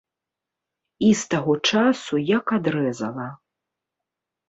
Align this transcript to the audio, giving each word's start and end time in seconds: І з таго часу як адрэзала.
І 1.09 1.11
з 1.19 1.27
таго 1.35 1.53
часу 1.71 2.13
як 2.35 2.45
адрэзала. 2.61 3.31